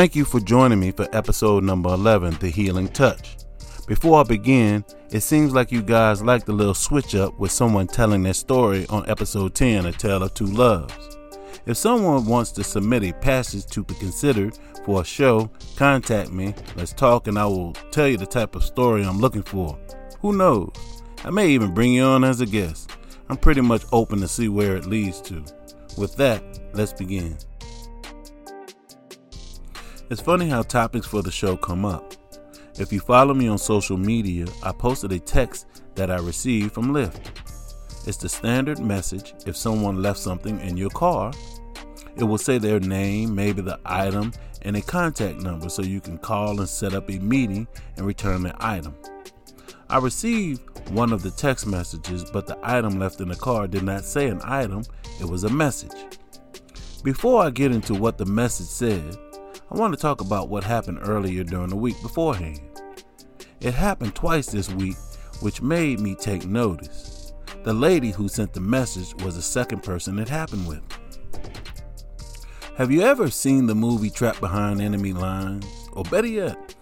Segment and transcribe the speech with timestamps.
[0.00, 3.36] Thank you for joining me for episode number 11, The Healing Touch.
[3.86, 7.86] Before I begin, it seems like you guys like the little switch up with someone
[7.86, 11.18] telling their story on episode 10, A Tale of Two Loves.
[11.66, 16.54] If someone wants to submit a passage to be considered for a show, contact me.
[16.76, 19.78] Let's talk, and I will tell you the type of story I'm looking for.
[20.22, 20.72] Who knows?
[21.26, 22.90] I may even bring you on as a guest.
[23.28, 25.44] I'm pretty much open to see where it leads to.
[25.98, 27.36] With that, let's begin.
[30.10, 32.14] It's funny how topics for the show come up.
[32.80, 36.92] If you follow me on social media, I posted a text that I received from
[36.92, 37.28] Lyft.
[38.08, 41.32] It's the standard message if someone left something in your car.
[42.16, 46.18] It will say their name, maybe the item, and a contact number so you can
[46.18, 48.96] call and set up a meeting and return the item.
[49.88, 53.84] I received one of the text messages, but the item left in the car did
[53.84, 54.82] not say an item,
[55.20, 55.94] it was a message.
[57.04, 59.16] Before I get into what the message said,
[59.72, 62.60] I want to talk about what happened earlier during the week beforehand.
[63.60, 64.96] It happened twice this week,
[65.42, 67.32] which made me take notice.
[67.62, 70.82] The lady who sent the message was the second person it happened with.
[72.78, 75.66] Have you ever seen the movie Trapped Behind Enemy Lines?
[75.92, 76.74] Or better yet,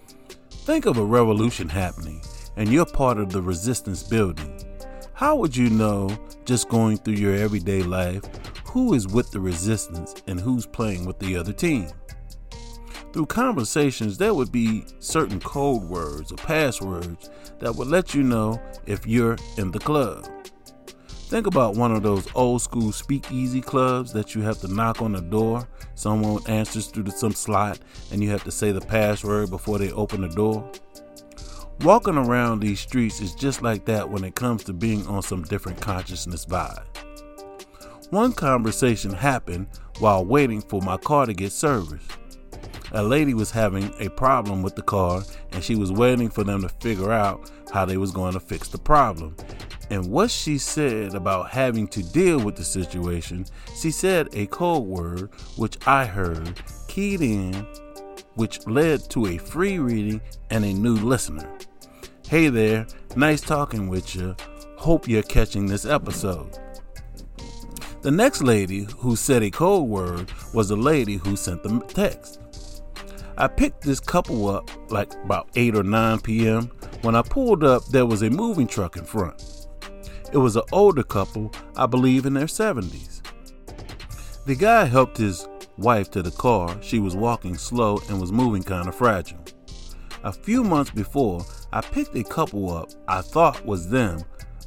[0.50, 2.23] think of a revolution happening
[2.56, 4.64] and you're part of the resistance building.
[5.12, 6.08] How would you know,
[6.47, 8.23] just going through your everyday life,
[8.64, 11.89] who is with the resistance and who's playing with the other team?
[13.19, 18.62] Through conversations, there would be certain code words or passwords that would let you know
[18.86, 20.28] if you're in the club.
[21.27, 25.14] Think about one of those old school speakeasy clubs that you have to knock on
[25.14, 27.80] the door, someone answers through some slot,
[28.12, 30.70] and you have to say the password before they open the door.
[31.80, 35.42] Walking around these streets is just like that when it comes to being on some
[35.42, 36.86] different consciousness vibe.
[38.11, 39.67] One conversation happened
[39.98, 42.12] while waiting for my car to get serviced.
[42.93, 45.23] A lady was having a problem with the car
[45.53, 48.69] and she was waiting for them to figure out how they was going to fix
[48.69, 49.37] the problem.
[49.91, 54.85] And what she said about having to deal with the situation, she said a code
[54.85, 57.53] word which I heard keyed in,
[58.35, 60.20] which led to a free reading
[60.51, 61.49] and a new listener.
[62.27, 64.35] Hey there, nice talking with you.
[64.77, 66.59] Hope you're catching this episode.
[68.01, 72.41] The next lady who said a code word was the lady who sent the text.
[73.41, 76.73] I picked this couple up like about 8 or 9 p.m.
[77.03, 79.69] When I pulled up, there was a moving truck in front.
[80.33, 83.23] It was an older couple, I believe in their 70s.
[84.45, 86.83] The guy helped his wife to the car.
[86.83, 89.45] She was walking slow and was moving kind of fragile.
[90.25, 94.20] A few months before, I picked a couple up I thought was them,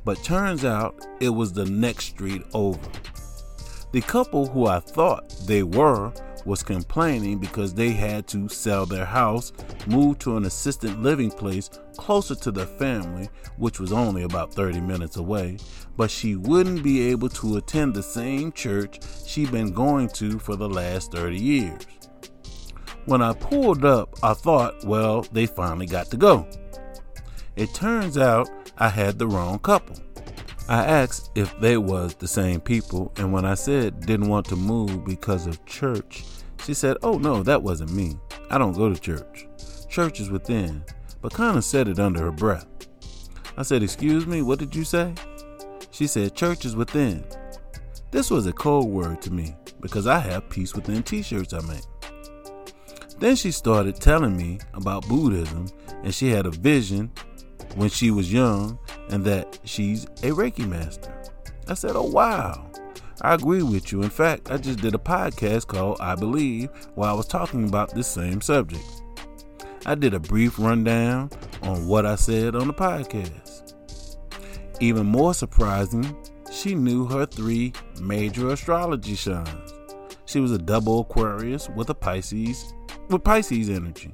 [0.05, 2.79] but turns out it was the next street over.
[3.91, 6.13] The couple who I thought they were
[6.45, 9.51] was complaining because they had to sell their house,
[9.87, 14.81] move to an assisted living place closer to their family, which was only about 30
[14.81, 15.57] minutes away,
[15.97, 20.55] but she wouldn't be able to attend the same church she'd been going to for
[20.55, 21.85] the last 30 years.
[23.05, 26.47] When I pulled up, I thought, well, they finally got to go.
[27.55, 29.97] It turns out I had the wrong couple.
[30.67, 34.55] I asked if they was the same people, and when I said didn't want to
[34.55, 36.23] move because of church,
[36.65, 38.17] she said, "Oh no, that wasn't me.
[38.49, 39.47] I don't go to church.
[39.89, 40.83] Church is within."
[41.21, 42.67] But kind of said it under her breath.
[43.57, 45.13] I said, "Excuse me, what did you say?"
[45.91, 47.25] She said, "Church is within."
[48.11, 51.85] This was a cold word to me because I have peace within t-shirts I make.
[53.19, 55.67] Then she started telling me about Buddhism
[56.03, 57.11] and she had a vision
[57.75, 58.79] when she was young
[59.11, 61.13] and that she's a Reiki master.
[61.67, 62.67] I said, Oh, wow.
[63.21, 64.01] I agree with you.
[64.01, 67.93] In fact, I just did a podcast called I Believe while I was talking about
[67.93, 68.83] this same subject.
[69.85, 71.29] I did a brief rundown
[71.61, 73.75] on what I said on the podcast.
[74.79, 76.15] Even more surprising,
[76.51, 79.73] she knew her three major astrology signs.
[80.25, 82.73] She was a double Aquarius with a Pisces
[83.09, 84.13] with Pisces energy.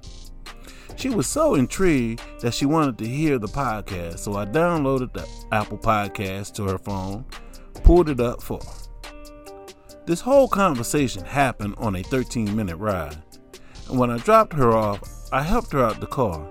[0.98, 5.28] She was so intrigued that she wanted to hear the podcast, so I downloaded the
[5.52, 7.24] Apple Podcast to her phone,
[7.84, 9.92] pulled it up for her.
[10.08, 13.22] This whole conversation happened on a 13 minute ride,
[13.88, 16.50] and when I dropped her off, I helped her out the car.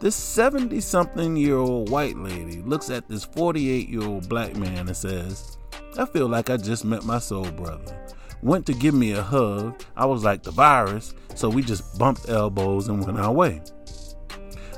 [0.00, 4.88] This 70 something year old white lady looks at this 48 year old black man
[4.88, 5.56] and says,
[5.96, 7.96] I feel like I just met my soul brother.
[8.42, 9.80] Went to give me a hug.
[9.96, 13.62] I was like the virus, so we just bumped elbows and went our way.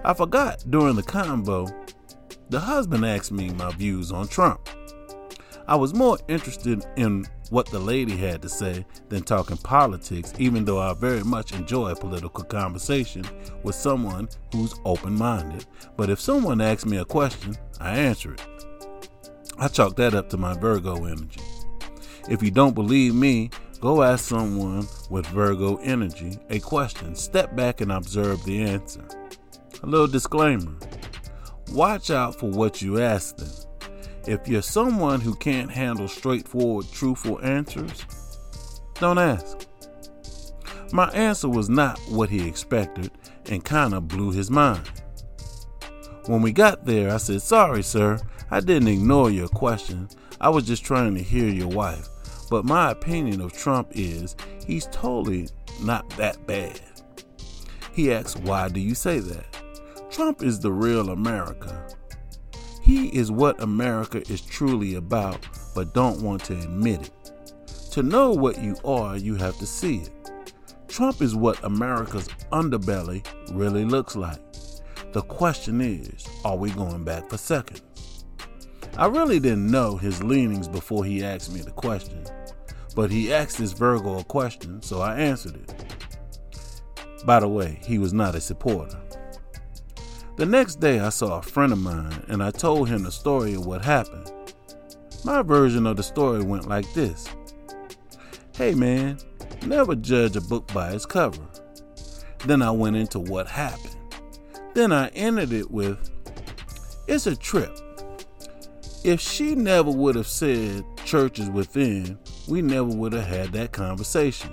[0.06, 1.66] I forgot during the combo,
[2.48, 4.68] the husband asked me my views on Trump.
[5.66, 10.64] I was more interested in what the lady had to say than talking politics, even
[10.64, 13.24] though I very much enjoy a political conversation
[13.64, 15.66] with someone who's open minded.
[15.96, 18.46] But if someone asks me a question, I answer it.
[19.58, 21.40] I chalk that up to my Virgo energy.
[22.28, 23.50] If you don't believe me,
[23.80, 27.16] go ask someone with Virgo energy a question.
[27.16, 29.04] Step back and observe the answer.
[29.86, 30.72] A little disclaimer
[31.70, 33.48] watch out for what you ask them.
[34.26, 38.04] If you're someone who can't handle straightforward, truthful answers,
[38.98, 39.64] don't ask.
[40.92, 43.12] My answer was not what he expected
[43.48, 44.90] and kind of blew his mind.
[46.24, 48.18] When we got there, I said, Sorry, sir,
[48.50, 50.08] I didn't ignore your question.
[50.40, 52.08] I was just trying to hear your wife.
[52.50, 54.34] But my opinion of Trump is
[54.66, 55.48] he's totally
[55.80, 56.80] not that bad.
[57.92, 59.55] He asked, Why do you say that?
[60.16, 61.94] Trump is the real America.
[62.80, 67.42] He is what America is truly about, but don't want to admit it.
[67.90, 70.30] To know what you are, you have to see it.
[70.88, 74.40] Trump is what America's underbelly really looks like.
[75.12, 78.24] The question is, are we going back for seconds?
[78.96, 82.24] I really didn't know his leanings before he asked me the question,
[82.94, 85.84] but he asked this Virgo a question, so I answered it.
[87.26, 88.98] By the way, he was not a supporter.
[90.36, 93.54] The next day, I saw a friend of mine and I told him the story
[93.54, 94.30] of what happened.
[95.24, 97.26] My version of the story went like this
[98.54, 99.16] Hey man,
[99.64, 101.42] never judge a book by its cover.
[102.44, 103.96] Then I went into what happened.
[104.74, 106.10] Then I ended it with
[107.08, 107.74] It's a trip.
[109.04, 113.72] If she never would have said church is within, we never would have had that
[113.72, 114.50] conversation.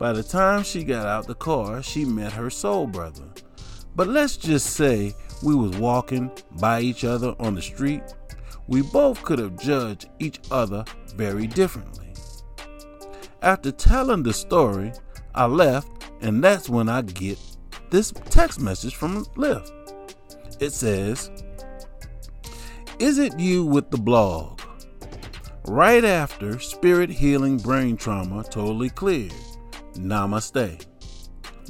[0.00, 3.28] By the time she got out the car, she met her soul brother
[3.94, 6.30] but let's just say we was walking
[6.60, 8.02] by each other on the street.
[8.68, 10.84] We both could have judged each other
[11.14, 12.14] very differently.
[13.42, 14.92] After telling the story,
[15.34, 15.88] I left,
[16.20, 17.38] and that's when I get
[17.90, 19.70] this text message from Lyft.
[20.60, 21.30] It says,
[22.98, 24.60] Is it you with the blog?
[25.66, 29.34] Right after spirit healing brain trauma totally cleared.
[29.94, 30.86] Namaste.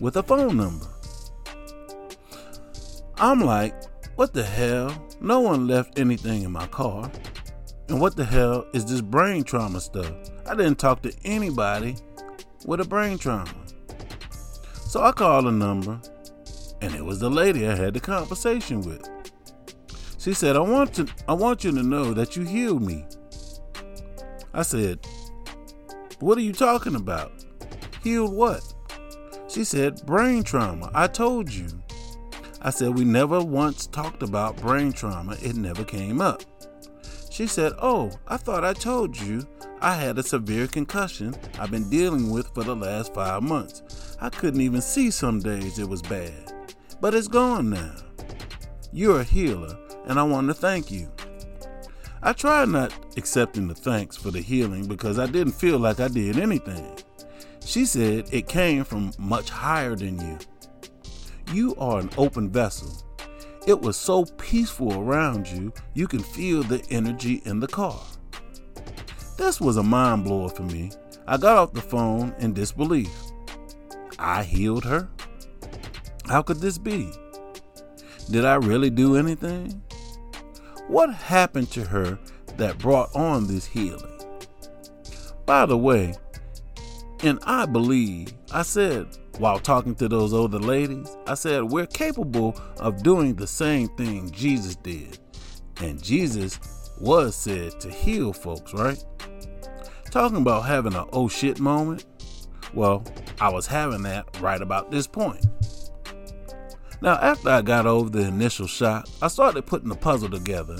[0.00, 0.91] With a phone number.
[3.22, 3.72] I'm like,
[4.16, 4.92] what the hell?
[5.20, 7.08] No one left anything in my car.
[7.88, 10.12] And what the hell is this brain trauma stuff?
[10.44, 11.94] I didn't talk to anybody
[12.66, 13.54] with a brain trauma.
[14.88, 16.00] So I called a number,
[16.80, 19.08] and it was the lady I had the conversation with.
[20.18, 23.04] She said, I want to I want you to know that you healed me.
[24.52, 24.98] I said,
[26.18, 27.30] What are you talking about?
[28.02, 28.64] Healed what?
[29.46, 30.90] She said, Brain trauma.
[30.92, 31.68] I told you.
[32.62, 36.42] I said, We never once talked about brain trauma, it never came up.
[37.28, 39.46] She said, Oh, I thought I told you
[39.80, 44.16] I had a severe concussion I've been dealing with for the last five months.
[44.20, 46.52] I couldn't even see some days it was bad.
[47.00, 47.96] But it's gone now.
[48.92, 49.76] You're a healer,
[50.06, 51.10] and I want to thank you.
[52.22, 56.06] I tried not accepting the thanks for the healing because I didn't feel like I
[56.06, 56.96] did anything.
[57.64, 60.38] She said it came from much higher than you.
[61.52, 62.90] You are an open vessel.
[63.66, 68.00] It was so peaceful around you, you can feel the energy in the car.
[69.36, 70.92] This was a mind blower for me.
[71.26, 73.12] I got off the phone in disbelief.
[74.18, 75.10] I healed her?
[76.26, 77.12] How could this be?
[78.30, 79.82] Did I really do anything?
[80.88, 82.18] What happened to her
[82.56, 84.20] that brought on this healing?
[85.44, 86.14] By the way,
[87.22, 92.60] and I believe, I said while talking to those older ladies, I said, We're capable
[92.78, 95.18] of doing the same thing Jesus did.
[95.80, 96.60] And Jesus
[97.00, 99.02] was said to heal folks, right?
[100.10, 102.04] Talking about having an oh shit moment.
[102.74, 103.04] Well,
[103.40, 105.46] I was having that right about this point.
[107.00, 110.76] Now, after I got over the initial shock, I started putting the puzzle together,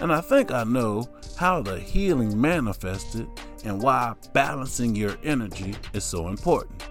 [0.00, 3.28] and I think I know how the healing manifested
[3.64, 6.82] and why balancing your energy is so important.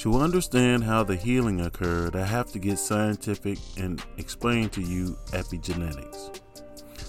[0.00, 5.18] To understand how the healing occurred, I have to get scientific and explain to you
[5.32, 6.40] epigenetics.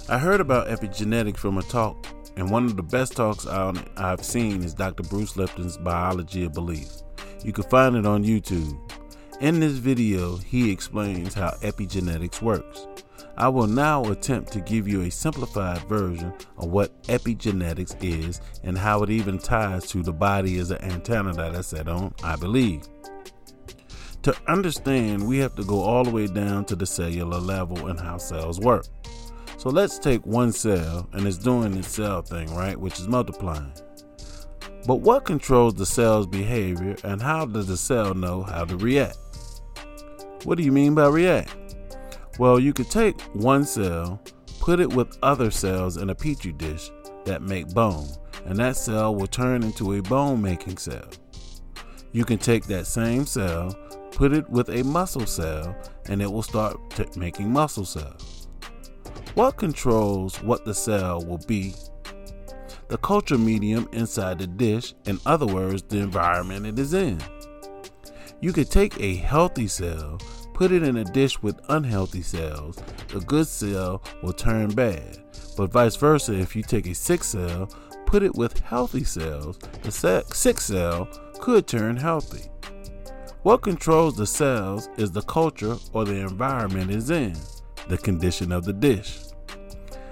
[0.09, 2.05] I heard about epigenetics from a talk,
[2.35, 5.03] and one of the best talks I've seen is Dr.
[5.03, 6.89] Bruce Lipton's Biology of Belief.
[7.45, 8.77] You can find it on YouTube.
[9.39, 12.87] In this video, he explains how epigenetics works.
[13.37, 18.77] I will now attempt to give you a simplified version of what epigenetics is and
[18.77, 22.35] how it even ties to the body as an antenna that I said on, I
[22.35, 22.83] believe.
[24.23, 27.99] To understand, we have to go all the way down to the cellular level and
[27.99, 28.85] how cells work.
[29.57, 32.77] So let's take one cell and it's doing its cell thing, right?
[32.77, 33.73] Which is multiplying.
[34.85, 39.17] But what controls the cell's behavior and how does the cell know how to react?
[40.43, 41.55] What do you mean by react?
[42.41, 44.19] Well, you could take one cell,
[44.59, 46.89] put it with other cells in a petri dish
[47.23, 48.07] that make bone,
[48.47, 51.07] and that cell will turn into a bone making cell.
[52.13, 53.75] You can take that same cell,
[54.13, 55.75] put it with a muscle cell,
[56.07, 58.47] and it will start t- making muscle cells.
[59.35, 61.75] What controls what the cell will be?
[62.87, 67.21] The culture medium inside the dish, in other words, the environment it is in.
[68.39, 70.17] You could take a healthy cell,
[70.61, 72.77] put it in a dish with unhealthy cells.
[73.07, 75.17] The good cell will turn bad.
[75.57, 77.67] But vice versa, if you take a sick cell,
[78.05, 82.51] put it with healthy cells, the sick cell could turn healthy.
[83.41, 87.35] What controls the cells is the culture or the environment is in,
[87.87, 89.17] the condition of the dish.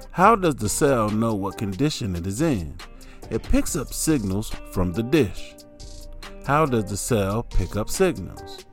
[0.10, 2.76] How does the cell know what condition it is in?
[3.30, 5.54] It picks up signals from the dish.
[6.48, 8.66] How does the cell pick up signals?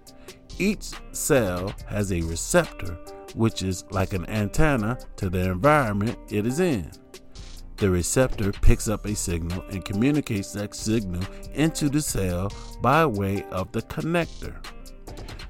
[0.59, 2.99] Each cell has a receptor,
[3.35, 6.91] which is like an antenna to the environment it is in.
[7.77, 11.23] The receptor picks up a signal and communicates that signal
[11.53, 14.57] into the cell by way of the connector.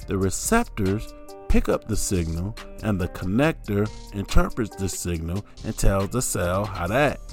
[0.09, 1.15] The receptors
[1.49, 6.89] pick up the signal, and the connector interprets the signal and tells the cell how
[6.89, 7.33] to act.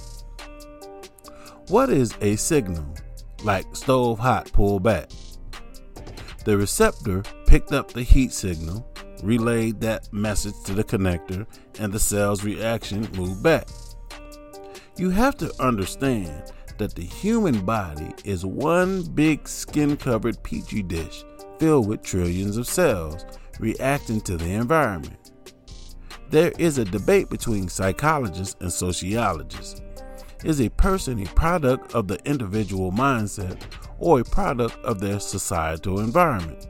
[1.70, 2.86] What is a signal?
[3.44, 5.10] Like stove hot, pull back.
[6.46, 8.84] The receptor picked up the heat signal,
[9.22, 11.46] relayed that message to the connector,
[11.78, 13.68] and the cell's reaction moved back.
[14.98, 21.24] You have to understand that the human body is one big skin covered petri dish
[21.60, 23.24] filled with trillions of cells
[23.60, 25.32] reacting to the environment.
[26.32, 29.80] There is a debate between psychologists and sociologists.
[30.44, 33.62] Is a person a product of the individual mindset
[34.00, 36.66] or a product of their societal environment?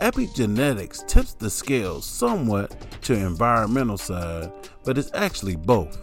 [0.00, 4.52] Epigenetics tips the scales somewhat to environmental side,
[4.84, 5.98] but it's actually both.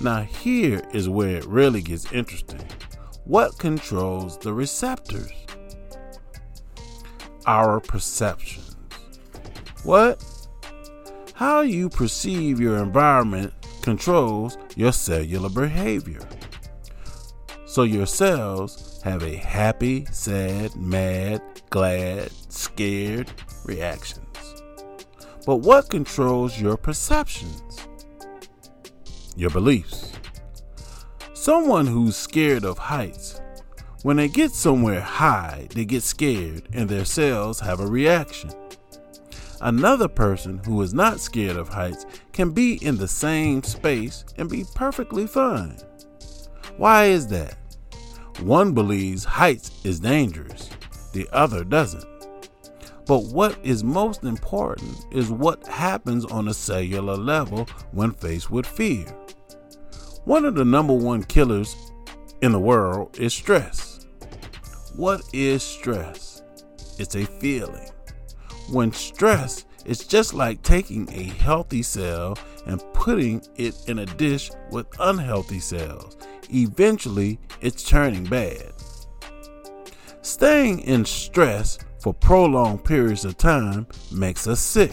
[0.00, 2.60] Now, here is where it really gets interesting.
[3.24, 5.30] What controls the receptors?
[7.46, 8.76] Our perceptions.
[9.84, 10.24] What?
[11.34, 16.20] How you perceive your environment controls your cellular behavior.
[17.66, 23.30] So, your cells have a happy, sad, mad, glad, scared
[23.64, 24.26] reactions.
[25.46, 27.86] But what controls your perceptions?
[29.40, 30.12] your beliefs.
[31.32, 33.40] Someone who's scared of heights,
[34.02, 38.50] when they get somewhere high, they get scared and their cells have a reaction.
[39.62, 44.48] Another person who is not scared of heights can be in the same space and
[44.48, 45.78] be perfectly fine.
[46.76, 47.56] Why is that?
[48.40, 50.70] One believes heights is dangerous,
[51.12, 52.06] the other doesn't.
[53.10, 58.64] But what is most important is what happens on a cellular level when faced with
[58.64, 59.04] fear.
[60.26, 61.74] One of the number one killers
[62.40, 64.06] in the world is stress.
[64.94, 66.44] What is stress?
[67.00, 67.88] It's a feeling.
[68.70, 74.52] When stress it's just like taking a healthy cell and putting it in a dish
[74.70, 76.16] with unhealthy cells.
[76.54, 78.72] Eventually, it's turning bad.
[80.22, 84.92] Staying in stress for prolonged periods of time makes us sick.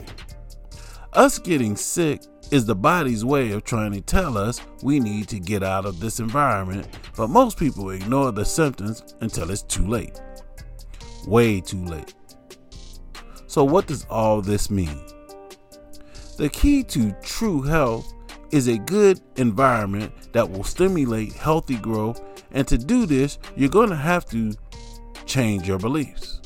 [1.13, 2.21] Us getting sick
[2.51, 5.99] is the body's way of trying to tell us we need to get out of
[5.99, 10.21] this environment, but most people ignore the symptoms until it's too late.
[11.25, 12.13] Way too late.
[13.47, 15.01] So, what does all this mean?
[16.37, 18.13] The key to true health
[18.51, 22.21] is a good environment that will stimulate healthy growth,
[22.51, 24.53] and to do this, you're going to have to
[25.25, 26.41] change your beliefs.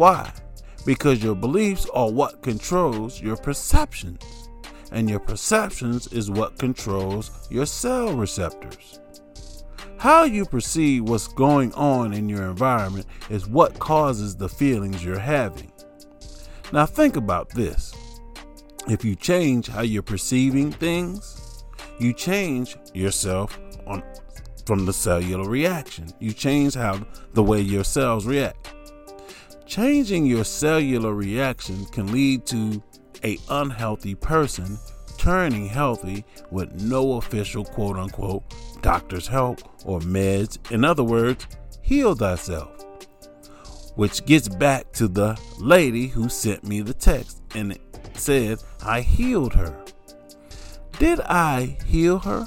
[0.00, 0.32] Why?
[0.86, 4.48] Because your beliefs are what controls your perceptions,
[4.92, 8.98] and your perceptions is what controls your cell receptors.
[9.98, 15.18] How you perceive what's going on in your environment is what causes the feelings you're
[15.18, 15.70] having.
[16.72, 17.92] Now, think about this.
[18.88, 21.62] If you change how you're perceiving things,
[21.98, 24.02] you change yourself on
[24.64, 26.08] from the cellular reaction.
[26.20, 27.04] You change how
[27.34, 28.72] the way your cells react.
[29.70, 32.82] Changing your cellular reaction can lead to
[33.22, 34.76] a unhealthy person
[35.16, 38.42] turning healthy with no official quote unquote
[38.82, 40.58] doctor's help or meds.
[40.72, 41.46] In other words,
[41.82, 42.84] heal thyself.
[43.94, 47.80] Which gets back to the lady who sent me the text and it
[48.14, 49.84] said, I healed her.
[50.98, 52.44] Did I heal her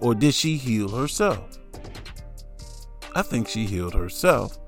[0.00, 1.58] or did she heal herself?
[3.14, 4.58] I think she healed herself.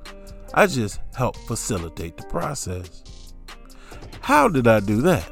[0.58, 3.04] I just helped facilitate the process.
[4.22, 5.30] How did I do that?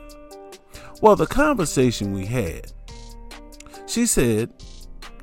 [1.00, 2.70] Well, the conversation we had,
[3.86, 4.52] she said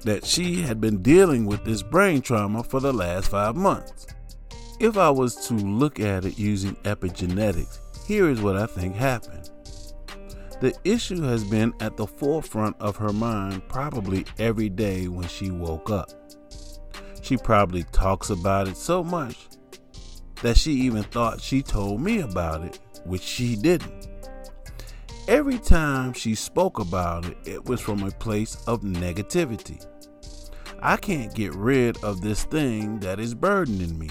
[0.01, 4.07] that she had been dealing with this brain trauma for the last five months.
[4.79, 7.77] If I was to look at it using epigenetics,
[8.07, 9.51] here is what I think happened.
[10.61, 15.51] The issue has been at the forefront of her mind probably every day when she
[15.51, 16.09] woke up.
[17.21, 19.50] She probably talks about it so much
[20.41, 24.07] that she even thought she told me about it, which she didn't.
[25.27, 29.85] Every time she spoke about it, it was from a place of negativity.
[30.81, 34.09] I can't get rid of this thing that is burdening me.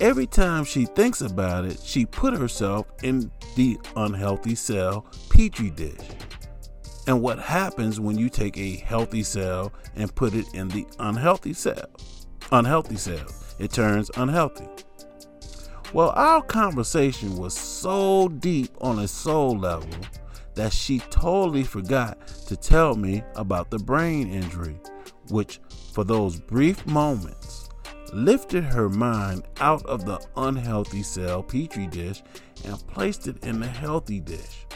[0.00, 6.08] Every time she thinks about it, she put herself in the unhealthy cell petri dish.
[7.06, 11.52] And what happens when you take a healthy cell and put it in the unhealthy
[11.52, 11.90] cell?
[12.52, 13.26] Unhealthy cell.
[13.58, 14.68] It turns unhealthy.
[15.92, 19.90] Well, our conversation was so deep on a soul level
[20.54, 24.78] that she totally forgot to tell me about the brain injury,
[25.28, 25.60] which,
[25.92, 27.68] for those brief moments,
[28.14, 32.22] lifted her mind out of the unhealthy cell petri dish
[32.64, 34.66] and placed it in the healthy dish.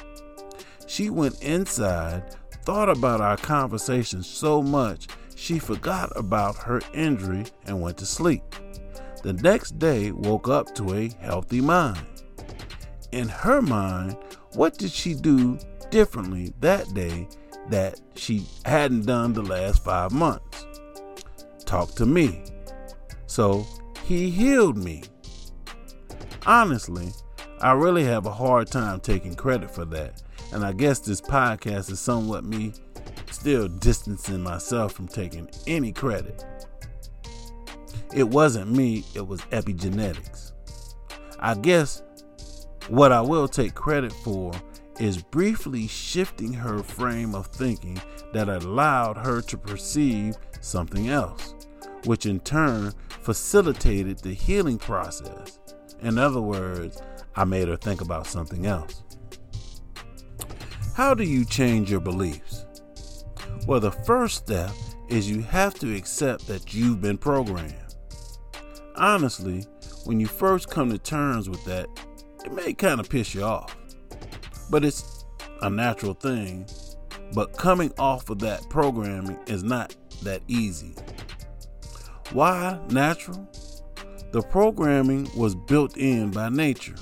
[0.87, 7.81] She went inside, thought about our conversation so much she forgot about her injury and
[7.81, 8.43] went to sleep.
[9.27, 11.99] The next day woke up to a healthy mind.
[13.11, 14.17] In her mind,
[14.53, 15.59] what did she do
[15.91, 17.27] differently that day
[17.69, 20.65] that she hadn't done the last five months?
[21.65, 22.45] Talk to me.
[23.27, 23.67] So
[24.05, 25.03] he healed me.
[26.47, 27.09] Honestly,
[27.61, 30.23] I really have a hard time taking credit for that.
[30.53, 32.75] And I guess this podcast is somewhat me
[33.33, 36.45] still distancing myself from taking any credit.
[38.17, 40.53] It wasn't me, it was epigenetics.
[41.39, 42.03] I guess
[42.89, 44.53] what I will take credit for
[44.99, 48.01] is briefly shifting her frame of thinking
[48.33, 51.55] that allowed her to perceive something else,
[52.07, 55.59] which in turn facilitated the healing process.
[56.01, 57.03] In other words,
[57.35, 59.03] I made her think about something else.
[60.95, 62.65] How do you change your beliefs?
[63.67, 64.71] Well, the first step
[65.09, 67.86] is you have to accept that you've been programmed.
[68.97, 69.67] Honestly,
[70.05, 71.87] when you first come to terms with that,
[72.45, 73.77] it may kind of piss you off.
[74.71, 75.25] But it's
[75.63, 76.67] a natural thing.
[77.35, 80.95] But coming off of that programming is not that easy.
[82.33, 83.49] Why natural?
[84.33, 86.97] The programming was built in by nature.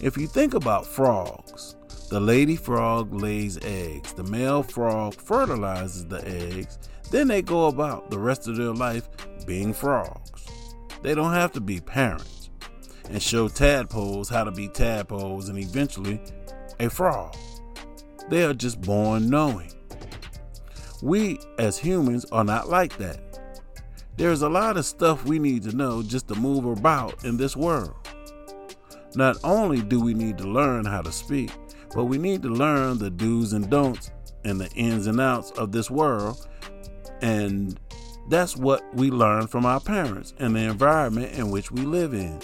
[0.00, 1.74] If you think about frogs,
[2.10, 6.78] the lady frog lays eggs, the male frog fertilizes the eggs,
[7.10, 9.08] then they go about the rest of their life
[9.46, 10.35] being frogs.
[11.06, 12.50] They don't have to be parents
[13.08, 16.20] and show tadpoles how to be tadpoles and eventually
[16.80, 17.36] a frog.
[18.28, 19.72] They are just born knowing.
[21.02, 23.38] We as humans are not like that.
[24.16, 27.54] There's a lot of stuff we need to know just to move about in this
[27.54, 27.94] world.
[29.14, 31.52] Not only do we need to learn how to speak,
[31.94, 34.10] but we need to learn the do's and don'ts
[34.44, 36.48] and the ins and outs of this world.
[37.22, 37.78] And
[38.28, 42.40] that's what we learn from our parents and the environment in which we live in.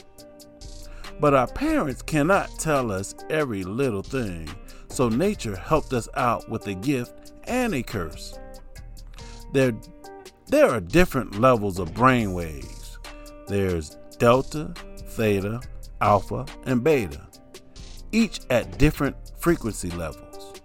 [1.21, 4.49] But our parents cannot tell us every little thing,
[4.89, 8.39] so nature helped us out with a gift and a curse.
[9.53, 9.73] There,
[10.47, 12.99] there are different levels of brain waves.
[13.49, 14.73] There's delta,
[15.09, 15.61] theta,
[16.01, 17.27] alpha, and beta,
[18.13, 20.61] each at different frequency levels.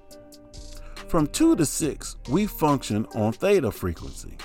[1.08, 4.38] From 2 to 6, we function on theta frequency.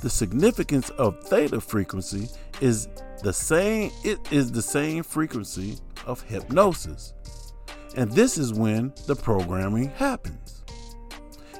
[0.00, 2.28] The significance of theta frequency
[2.60, 2.88] is
[3.22, 7.14] the same it is the same frequency of hypnosis.
[7.96, 10.62] And this is when the programming happens.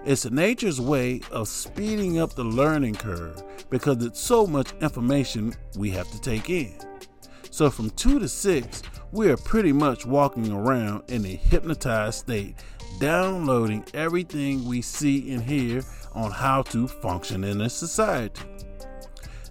[0.04, 5.90] It's nature's way of speeding up the learning curve because it's so much information we
[5.90, 6.78] have to take in.
[7.50, 12.54] So from 2 to 6, we are pretty much walking around in a hypnotized state,
[13.00, 15.82] downloading everything we see and hear
[16.18, 18.42] on how to function in a society.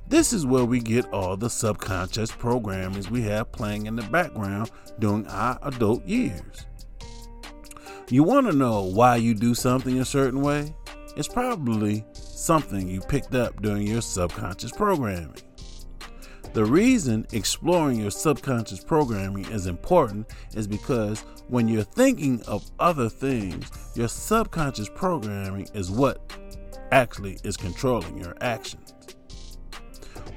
[0.09, 4.71] This is where we get all the subconscious programmings we have playing in the background
[4.99, 6.65] during our adult years.
[8.09, 10.73] You want to know why you do something a certain way?
[11.15, 15.41] It's probably something you picked up during your subconscious programming.
[16.53, 23.09] The reason exploring your subconscious programming is important is because when you're thinking of other
[23.09, 26.19] things, your subconscious programming is what
[26.91, 28.93] actually is controlling your actions.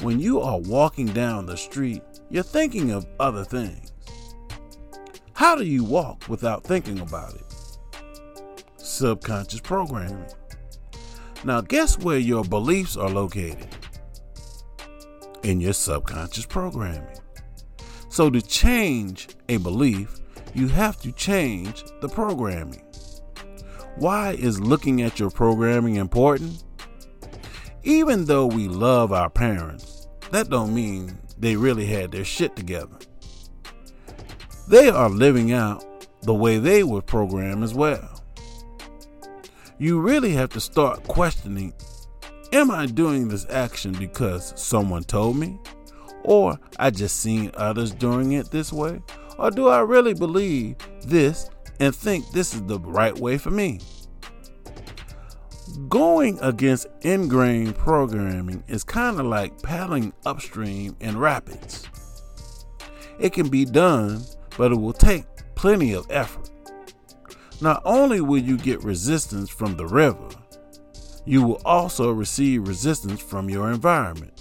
[0.01, 3.93] When you are walking down the street, you're thinking of other things.
[5.35, 7.45] How do you walk without thinking about it?
[8.77, 10.27] Subconscious programming.
[11.45, 13.69] Now, guess where your beliefs are located?
[15.43, 17.17] In your subconscious programming.
[18.11, 20.21] So, to change a belief,
[20.55, 22.83] you have to change the programming.
[24.01, 26.65] Why is looking at your programming important?
[27.85, 32.99] Even though we love our parents, that don't mean they really had their shit together.
[34.69, 35.85] They are living out
[36.23, 38.21] the way they were programmed as well
[39.81, 41.73] you really have to start questioning
[42.53, 45.57] Am I doing this action because someone told me?
[46.25, 49.01] Or I just seen others doing it this way?
[49.39, 51.49] Or do I really believe this
[51.81, 53.81] and think this is the right way for me?
[55.89, 61.89] Going against ingrained programming is kind of like paddling upstream in rapids.
[63.19, 64.23] It can be done,
[64.57, 66.51] but it will take plenty of effort.
[67.61, 70.29] Not only will you get resistance from the river,
[71.25, 74.33] you will also receive resistance from your environment,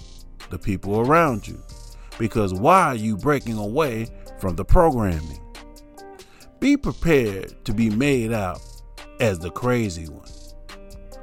[0.50, 1.62] the people around you.
[2.18, 4.08] Because why are you breaking away
[4.40, 5.40] from the programming?
[6.60, 8.60] Be prepared to be made out
[9.18, 10.28] as the crazy one.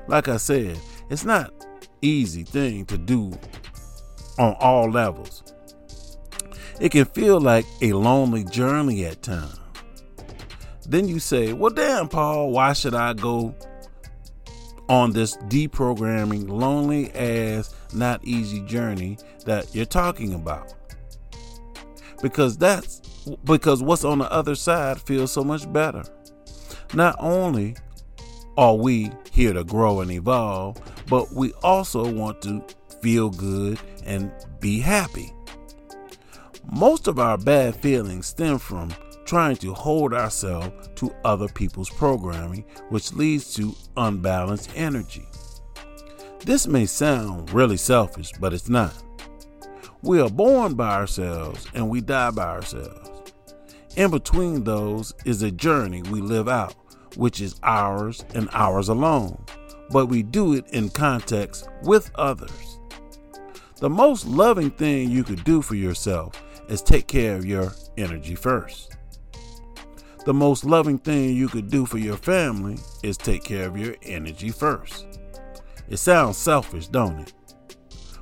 [0.08, 0.80] Like I said,
[1.12, 1.54] it's not
[2.02, 3.38] easy thing to do
[4.40, 5.54] on all levels.
[6.80, 9.60] It can feel like a lonely journey at times.
[10.88, 13.54] Then you say, well, damn, Paul, why should I go
[14.90, 20.74] on this deprogramming, lonely ass, not easy journey that you're talking about?
[22.22, 23.02] Because that's
[23.44, 26.04] because what's on the other side feels so much better.
[26.94, 27.76] Not only
[28.58, 30.78] are we here to grow and evolve,
[31.08, 32.64] but we also want to
[33.02, 35.34] feel good and be happy.
[36.72, 38.94] Most of our bad feelings stem from
[39.26, 45.28] trying to hold ourselves to other people's programming, which leads to unbalanced energy.
[46.46, 48.94] This may sound really selfish, but it's not.
[50.02, 53.34] We are born by ourselves and we die by ourselves.
[53.96, 56.76] In between those is a journey we live out,
[57.16, 59.44] which is ours and ours alone,
[59.90, 62.80] but we do it in context with others.
[63.80, 68.36] The most loving thing you could do for yourself is take care of your energy
[68.36, 68.98] first
[70.28, 73.96] the most loving thing you could do for your family is take care of your
[74.02, 75.06] energy first.
[75.88, 77.34] It sounds selfish, don't it?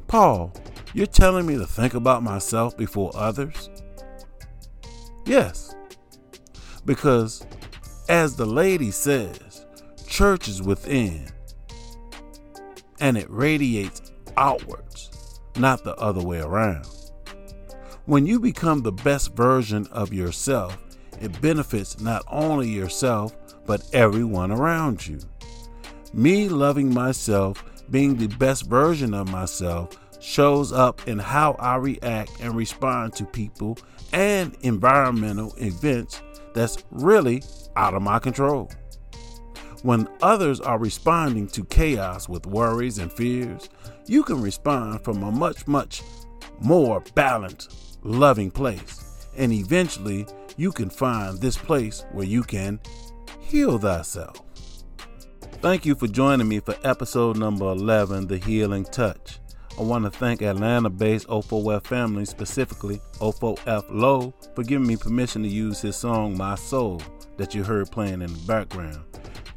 [0.05, 0.53] Paul,
[0.95, 3.69] you're telling me to think about myself before others?
[5.25, 5.75] Yes.
[6.85, 7.45] Because,
[8.07, 9.65] as the lady says,
[10.07, 11.27] church is within
[13.01, 16.87] and it radiates outwards, not the other way around.
[18.05, 20.77] When you become the best version of yourself,
[21.19, 25.19] it benefits not only yourself, but everyone around you.
[26.13, 32.31] Me loving myself, being the best version of myself, shows up in how I react
[32.41, 33.77] and respond to people
[34.11, 36.21] and environmental events
[36.53, 37.43] that's really
[37.75, 38.71] out of my control.
[39.83, 43.69] When others are responding to chaos with worries and fears,
[44.07, 46.01] you can respond from a much, much
[46.59, 49.27] more balanced, loving place.
[49.37, 50.25] And eventually,
[50.57, 52.79] you can find this place where you can
[53.41, 54.41] heal thyself.
[55.61, 59.39] Thank you for joining me for episode number 11, The Healing Touch.
[59.77, 65.43] I want to thank Atlanta based O4F family, specifically O4F Low, for giving me permission
[65.43, 67.01] to use his song My Soul
[67.37, 69.03] that you heard playing in the background.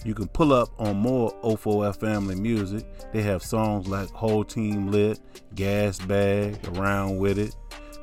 [0.05, 2.85] You can pull up on more O4F family music.
[3.13, 5.21] They have songs like Whole Team Lit,
[5.55, 7.55] Gas Bag, Around With It,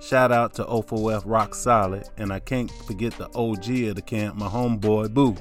[0.06, 4.36] Shout out to O4F Rock Solid, and I can't forget the OG of the camp,
[4.36, 5.36] my homeboy Boo.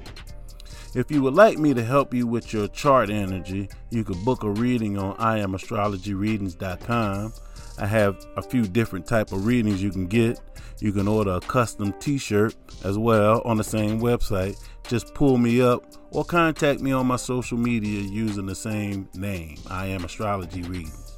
[0.94, 4.44] If you would like me to help you with your chart energy, you could book
[4.44, 7.32] a reading on IamAstrologyReadings.com.
[7.78, 10.40] I have a few different type of readings you can get.
[10.78, 12.54] You can order a custom t-shirt
[12.84, 14.56] as well on the same website.
[14.86, 19.56] Just pull me up or contact me on my social media using the same name,
[19.68, 21.16] I Am Astrology Readings.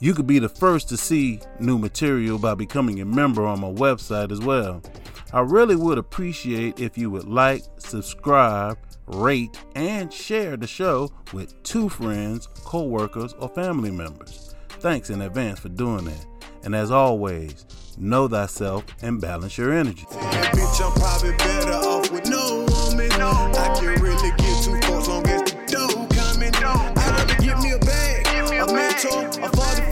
[0.00, 3.70] You could be the first to see new material by becoming a member on my
[3.70, 4.82] website as well.
[5.32, 11.62] I really would appreciate if you would like, subscribe, rate, and share the show with
[11.62, 14.56] two friends, coworkers, or family members.
[14.80, 16.26] Thanks in advance for doing that.
[16.64, 17.64] And as always,
[17.96, 20.04] know thyself and balance your energy.
[20.10, 20.50] I'm
[29.54, 29.89] father.